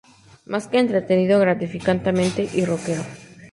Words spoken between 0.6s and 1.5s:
que entretenido,